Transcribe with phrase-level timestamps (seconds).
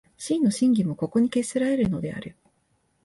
[0.17, 2.35] 思惟の真偽もここに決せられるのである。